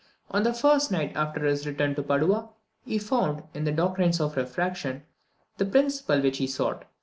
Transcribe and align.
On 0.31 0.41
the 0.41 0.51
first 0.51 0.91
night 0.91 1.11
after 1.15 1.45
his 1.45 1.67
return 1.67 1.93
to 1.93 2.01
Padua, 2.01 2.49
he 2.85 2.97
found, 2.97 3.43
in 3.53 3.65
the 3.65 3.71
doctrines 3.71 4.19
of 4.19 4.35
refraction, 4.35 5.03
the 5.59 5.65
principle 5.67 6.19
which 6.21 6.39
he 6.39 6.47
sought. 6.47 6.85